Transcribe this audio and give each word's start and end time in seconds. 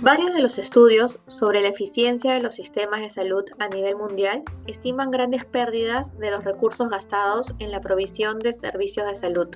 Varios 0.00 0.32
de 0.32 0.42
los 0.42 0.58
estudios 0.58 1.22
sobre 1.26 1.60
la 1.60 1.70
eficiencia 1.70 2.32
de 2.32 2.40
los 2.40 2.54
sistemas 2.54 3.00
de 3.00 3.10
salud 3.10 3.44
a 3.58 3.66
nivel 3.66 3.96
mundial 3.96 4.44
estiman 4.68 5.10
grandes 5.10 5.44
pérdidas 5.44 6.16
de 6.20 6.30
los 6.30 6.44
recursos 6.44 6.88
gastados 6.88 7.56
en 7.58 7.72
la 7.72 7.80
provisión 7.80 8.38
de 8.38 8.52
servicios 8.52 9.08
de 9.08 9.16
salud. 9.16 9.48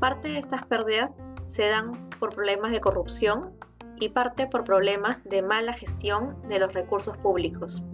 Parte 0.00 0.26
de 0.26 0.38
estas 0.38 0.66
pérdidas 0.66 1.20
se 1.44 1.68
dan 1.68 2.10
por 2.18 2.34
problemas 2.34 2.72
de 2.72 2.80
corrupción 2.80 3.52
y 4.00 4.08
parte 4.08 4.48
por 4.48 4.64
problemas 4.64 5.22
de 5.28 5.42
mala 5.42 5.72
gestión 5.72 6.36
de 6.48 6.58
los 6.58 6.74
recursos 6.74 7.16
públicos. 7.16 7.84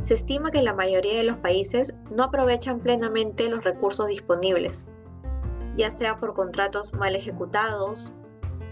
Se 0.00 0.14
estima 0.14 0.50
que 0.50 0.62
la 0.62 0.74
mayoría 0.74 1.18
de 1.18 1.24
los 1.24 1.36
países 1.36 1.94
no 2.10 2.24
aprovechan 2.24 2.80
plenamente 2.80 3.48
los 3.48 3.62
recursos 3.62 4.08
disponibles, 4.08 4.88
ya 5.76 5.92
sea 5.92 6.18
por 6.18 6.34
contratos 6.34 6.94
mal 6.94 7.14
ejecutados, 7.14 8.12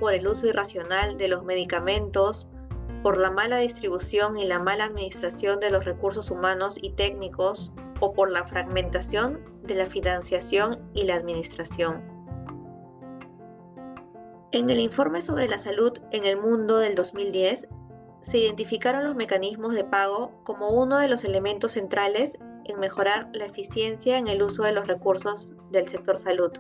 por 0.03 0.15
el 0.15 0.27
uso 0.27 0.49
irracional 0.49 1.17
de 1.17 1.29
los 1.29 1.45
medicamentos, 1.45 2.51
por 3.05 3.19
la 3.19 3.31
mala 3.31 3.59
distribución 3.59 4.37
y 4.37 4.45
la 4.45 4.59
mala 4.59 4.87
administración 4.87 5.61
de 5.61 5.71
los 5.71 5.85
recursos 5.85 6.33
humanos 6.33 6.77
y 6.83 6.91
técnicos 6.91 7.73
o 8.01 8.13
por 8.13 8.29
la 8.29 8.43
fragmentación 8.43 9.39
de 9.63 9.77
la 9.77 9.87
financiación 9.87 10.91
y 10.93 11.05
la 11.05 11.15
administración. 11.15 12.03
En 14.51 14.69
el 14.71 14.81
informe 14.81 15.23
sobre 15.23 15.47
la 15.47 15.59
salud 15.59 15.93
en 16.11 16.25
el 16.25 16.37
mundo 16.37 16.79
del 16.79 16.97
2010, 16.97 17.69
se 18.23 18.39
identificaron 18.39 19.05
los 19.05 19.15
mecanismos 19.15 19.73
de 19.73 19.85
pago 19.85 20.33
como 20.43 20.71
uno 20.71 20.99
de 20.99 21.07
los 21.07 21.23
elementos 21.23 21.73
centrales 21.73 22.41
en 22.65 22.81
mejorar 22.81 23.31
la 23.35 23.47
eficiencia 23.47 24.19
en 24.19 24.27
el 24.27 24.43
uso 24.43 24.65
de 24.65 24.73
los 24.73 24.89
recursos 24.89 25.55
del 25.71 25.87
sector 25.87 26.19
salud. 26.19 26.51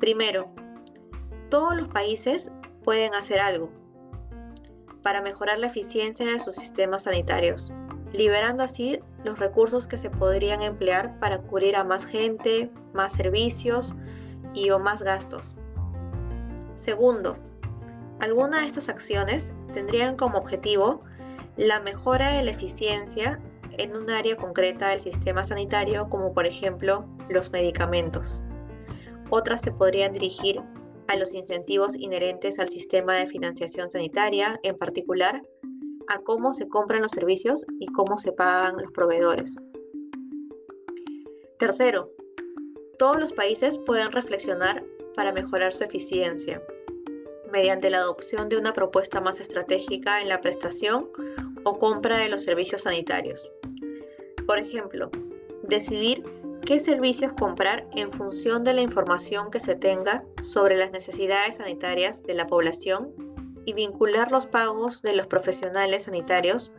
Primero, 0.00 0.54
todos 1.54 1.76
los 1.76 1.86
países 1.86 2.50
pueden 2.82 3.14
hacer 3.14 3.38
algo 3.38 3.70
para 5.04 5.22
mejorar 5.22 5.56
la 5.60 5.68
eficiencia 5.68 6.26
de 6.26 6.40
sus 6.40 6.56
sistemas 6.56 7.04
sanitarios, 7.04 7.72
liberando 8.12 8.64
así 8.64 8.98
los 9.22 9.38
recursos 9.38 9.86
que 9.86 9.96
se 9.96 10.10
podrían 10.10 10.62
emplear 10.62 11.16
para 11.20 11.38
cubrir 11.42 11.76
a 11.76 11.84
más 11.84 12.06
gente, 12.06 12.72
más 12.92 13.12
servicios 13.12 13.94
y 14.52 14.70
o 14.70 14.80
más 14.80 15.02
gastos. 15.02 15.54
Segundo, 16.74 17.36
algunas 18.18 18.62
de 18.62 18.66
estas 18.66 18.88
acciones 18.88 19.54
tendrían 19.72 20.16
como 20.16 20.38
objetivo 20.38 21.04
la 21.56 21.78
mejora 21.78 22.30
de 22.32 22.42
la 22.42 22.50
eficiencia 22.50 23.38
en 23.78 23.96
un 23.96 24.10
área 24.10 24.36
concreta 24.36 24.88
del 24.88 24.98
sistema 24.98 25.44
sanitario, 25.44 26.08
como 26.08 26.32
por 26.32 26.46
ejemplo 26.46 27.06
los 27.28 27.52
medicamentos. 27.52 28.42
Otras 29.30 29.62
se 29.62 29.70
podrían 29.70 30.14
dirigir 30.14 30.60
a 31.08 31.16
los 31.16 31.34
incentivos 31.34 31.96
inherentes 31.96 32.58
al 32.58 32.68
sistema 32.68 33.14
de 33.16 33.26
financiación 33.26 33.90
sanitaria, 33.90 34.58
en 34.62 34.76
particular 34.76 35.42
a 36.08 36.20
cómo 36.20 36.52
se 36.52 36.68
compran 36.68 37.02
los 37.02 37.12
servicios 37.12 37.66
y 37.80 37.86
cómo 37.86 38.18
se 38.18 38.32
pagan 38.32 38.76
los 38.76 38.90
proveedores. 38.92 39.56
Tercero, 41.58 42.10
todos 42.98 43.18
los 43.18 43.32
países 43.32 43.78
pueden 43.78 44.12
reflexionar 44.12 44.84
para 45.14 45.32
mejorar 45.32 45.72
su 45.72 45.84
eficiencia, 45.84 46.62
mediante 47.50 47.90
la 47.90 47.98
adopción 47.98 48.48
de 48.48 48.58
una 48.58 48.72
propuesta 48.72 49.20
más 49.20 49.40
estratégica 49.40 50.20
en 50.20 50.28
la 50.28 50.40
prestación 50.40 51.08
o 51.64 51.78
compra 51.78 52.18
de 52.18 52.28
los 52.28 52.42
servicios 52.42 52.82
sanitarios. 52.82 53.50
Por 54.46 54.58
ejemplo, 54.58 55.10
decidir 55.62 56.24
qué 56.64 56.78
servicios 56.78 57.34
comprar 57.34 57.86
en 57.94 58.10
función 58.10 58.64
de 58.64 58.72
la 58.72 58.80
información 58.80 59.50
que 59.50 59.60
se 59.60 59.76
tenga 59.76 60.24
sobre 60.42 60.76
las 60.76 60.92
necesidades 60.92 61.56
sanitarias 61.56 62.24
de 62.24 62.34
la 62.34 62.46
población 62.46 63.12
y 63.66 63.74
vincular 63.74 64.32
los 64.32 64.46
pagos 64.46 65.02
de 65.02 65.14
los 65.14 65.26
profesionales 65.26 66.04
sanitarios 66.04 66.74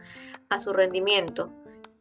a 0.49 0.59
su 0.59 0.73
rendimiento 0.73 1.51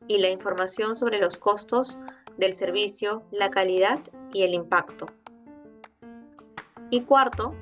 y 0.08 0.18
la 0.18 0.30
información 0.30 0.96
sobre 0.96 1.18
los 1.18 1.38
costos 1.38 1.98
del 2.38 2.54
servicio, 2.54 3.22
la 3.30 3.50
calidad 3.50 4.00
y 4.32 4.42
el 4.42 4.54
impacto. 4.54 5.06
Y 6.90 7.02
cuarto, 7.02 7.54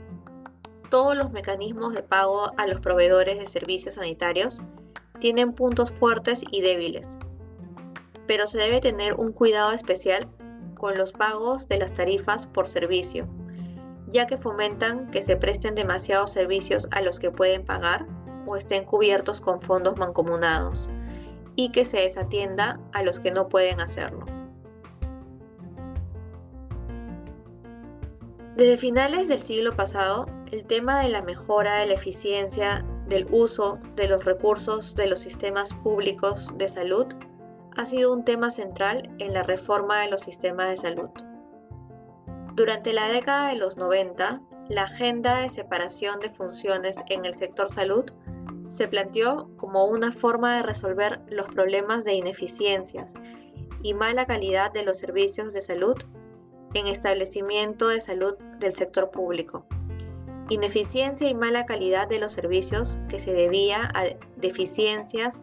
todos 0.89 1.17
los 1.17 1.33
mecanismos 1.33 1.95
de 1.95 2.03
pago 2.03 2.53
a 2.59 2.67
los 2.67 2.81
proveedores 2.81 3.39
de 3.39 3.47
servicios 3.47 3.97
sanitarios 3.97 4.63
tienen 5.19 5.53
puntos 5.53 5.91
fuertes 5.91 6.45
y 6.51 6.61
débiles, 6.61 7.19
pero 8.27 8.47
se 8.47 8.59
debe 8.59 8.81
tener 8.81 9.15
un 9.15 9.33
cuidado 9.33 9.73
especial 9.73 10.29
con 10.75 10.97
los 10.97 11.13
pagos 11.13 11.69
de 11.69 11.79
las 11.79 11.95
tarifas 11.95 12.47
por 12.47 12.69
servicio, 12.69 13.29
ya 14.09 14.27
que 14.27 14.37
fomentan 14.37 15.11
que 15.11 15.23
se 15.23 15.37
presten 15.37 15.75
demasiados 15.75 16.33
servicios 16.33 16.89
a 16.91 17.01
los 17.01 17.19
que 17.19 17.31
pueden 17.31 17.65
pagar 17.65 18.07
o 18.47 18.57
estén 18.57 18.85
cubiertos 18.85 19.41
con 19.41 19.63
fondos 19.63 19.97
mancomunados, 19.97 20.91
y 21.55 21.71
que 21.71 21.85
se 21.85 22.01
desatienda 22.01 22.81
a 22.93 23.03
los 23.03 23.21
que 23.21 23.31
no 23.31 23.49
pueden 23.49 23.81
hacerlo. 23.81 24.27
Desde 28.57 28.77
finales 28.77 29.29
del 29.29 29.41
siglo 29.41 29.75
pasado, 29.77 30.27
el 30.51 30.67
tema 30.67 31.01
de 31.01 31.09
la 31.09 31.23
mejora 31.23 31.77
de 31.77 31.87
la 31.87 31.95
eficiencia 31.95 32.85
del 33.09 33.27
uso 33.31 33.79
de 33.97 34.09
los 34.09 34.25
recursos 34.25 34.95
de 34.95 35.07
los 35.07 35.21
sistemas 35.21 35.73
públicos 35.73 36.57
de 36.59 36.69
salud 36.69 37.07
ha 37.77 37.87
sido 37.87 38.13
un 38.13 38.25
tema 38.25 38.51
central 38.51 39.15
en 39.19 39.33
la 39.33 39.43
reforma 39.43 40.01
de 40.01 40.11
los 40.11 40.23
sistemas 40.23 40.69
de 40.69 40.77
salud. 40.77 41.11
Durante 42.55 42.93
la 42.93 43.09
década 43.09 43.49
de 43.49 43.57
los 43.57 43.79
90, 43.79 44.43
la 44.69 44.83
agenda 44.83 45.39
de 45.39 45.49
separación 45.49 46.21
de 46.21 46.29
funciones 46.29 47.03
en 47.09 47.25
el 47.25 47.35
sector 47.35 47.69
salud 47.69 48.05
se 48.69 48.89
planteó 48.89 49.51
como 49.57 49.85
una 49.87 50.13
forma 50.13 50.57
de 50.57 50.63
resolver 50.63 51.21
los 51.29 51.47
problemas 51.47 52.05
de 52.05 52.15
ineficiencias 52.15 53.15
y 53.83 53.95
mala 53.95 54.27
calidad 54.27 54.73
de 54.73 54.85
los 54.85 54.99
servicios 54.99 55.55
de 55.55 55.61
salud 55.61 55.97
en 56.75 56.87
establecimiento 56.87 57.89
de 57.89 58.01
salud 58.01 58.35
del 58.59 58.73
sector 58.73 59.11
público. 59.11 59.67
Ineficiencia 60.49 61.29
y 61.29 61.35
mala 61.35 61.67
calidad 61.67 62.09
de 62.09 62.19
los 62.19 62.33
servicios 62.33 63.01
que 63.09 63.19
se 63.19 63.33
debía 63.33 63.91
a 63.95 64.05
deficiencias 64.37 65.41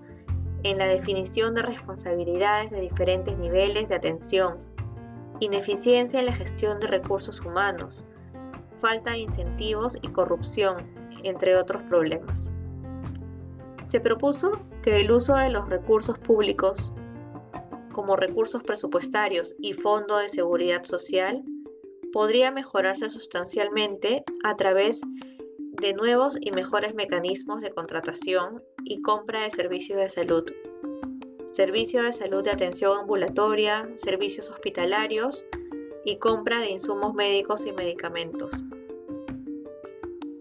en 0.64 0.78
la 0.78 0.88
definición 0.88 1.56
de 1.56 1.62
responsabilidades 1.62 2.72
de 2.72 2.81
diferentes 2.81 3.38
niveles 3.38 3.90
de 3.90 3.96
atención, 3.96 4.58
ineficiencia 5.40 6.20
en 6.20 6.25
la 6.25 6.34
gestión 6.34 6.80
de 6.80 6.88
recursos 6.88 7.42
humanos, 7.42 8.06
falta 8.75 9.12
de 9.12 9.20
incentivos 9.20 9.97
y 10.02 10.09
corrupción, 10.09 10.90
entre 11.24 11.56
otros 11.56 11.84
problemas. 11.84 12.52
Se 13.88 14.00
propuso 14.00 14.59
que 14.84 15.00
el 15.00 15.12
uso 15.12 15.36
de 15.36 15.50
los 15.50 15.70
recursos 15.70 16.18
públicos 16.20 16.94
como 17.91 18.16
recursos 18.16 18.64
presupuestarios 18.64 19.56
y 19.59 19.74
Fondo 19.74 20.18
de 20.18 20.30
Seguridad 20.30 20.84
Social 20.84 21.44
podría 22.12 22.52
mejorarse 22.52 23.09
sustancialmente 23.09 24.24
a 24.44 24.56
través 24.56 25.02
de 25.02 25.28
nuevos 25.96 26.38
y 26.40 26.52
mejores 26.52 26.94
mecanismos 26.94 27.62
de 27.62 27.69
contratación 27.69 28.63
y 28.84 29.02
compra 29.02 29.41
de 29.41 29.52
servicios 29.52 30.00
de 30.00 30.09
salud, 30.09 30.44
servicios 31.46 32.06
de 32.06 32.13
salud 32.13 32.44
de 32.44 32.52
atención 32.52 33.00
ambulatoria, 33.00 33.90
servicios 33.96 34.50
hospitalarios 34.50 35.46
y 36.06 36.18
compra 36.18 36.59
de 36.59 36.72
insumos 36.72 37.16
médicos 37.16 37.66
y 37.66 37.72
medicamentos. 37.72 38.63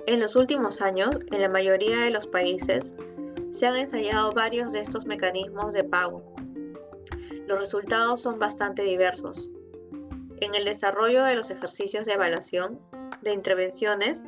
En 0.07 0.21
los 0.21 0.37
últimos 0.37 0.81
años, 0.81 1.19
en 1.31 1.41
la 1.41 1.49
mayoría 1.49 1.99
de 1.99 2.11
los 2.11 2.27
países, 2.27 2.97
se 3.51 3.67
han 3.67 3.77
ensayado 3.77 4.33
varios 4.33 4.73
de 4.73 4.81
estos 4.81 5.07
mecanismos 5.07 5.75
de 5.75 5.85
pago, 5.85 6.35
los 7.49 7.59
resultados 7.59 8.21
son 8.21 8.39
bastante 8.39 8.83
diversos. 8.83 9.49
En 10.43 10.55
el 10.55 10.67
desarrollo 10.67 11.25
de 11.25 11.35
los 11.35 11.51
ejercicios 11.51 12.05
de 12.05 12.13
evaluación 12.13 12.79
de 13.23 13.33
intervenciones, 13.33 14.27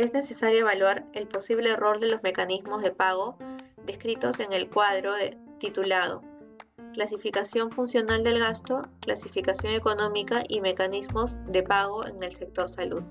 es 0.00 0.14
necesario 0.14 0.60
evaluar 0.60 1.04
el 1.12 1.28
posible 1.28 1.70
error 1.70 2.00
de 2.00 2.08
los 2.08 2.22
mecanismos 2.22 2.82
de 2.82 2.90
pago 2.90 3.36
descritos 3.84 4.40
en 4.40 4.54
el 4.54 4.70
cuadro 4.70 5.12
titulado 5.58 6.22
Clasificación 6.94 7.70
funcional 7.70 8.24
del 8.24 8.38
gasto, 8.38 8.88
clasificación 9.00 9.74
económica 9.74 10.42
y 10.48 10.62
mecanismos 10.62 11.38
de 11.46 11.62
pago 11.62 12.06
en 12.06 12.22
el 12.22 12.34
sector 12.34 12.68
salud. 12.68 13.04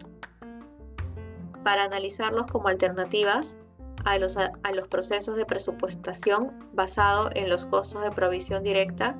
Para 1.63 1.83
analizarlos 1.83 2.47
como 2.47 2.68
alternativas 2.68 3.59
a 4.03 4.18
los, 4.18 4.36
a 4.38 4.71
los 4.74 4.88
procesos 4.88 5.36
de 5.38 5.45
presupuestación 5.45 6.69
basado 6.74 7.30
en 7.36 7.50
los 7.50 7.65
costos 7.65 8.01
de 8.01 8.12
provisión 8.12 8.63
directa 8.63 9.15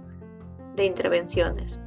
de 0.75 0.86
intervenciones. 0.86 1.81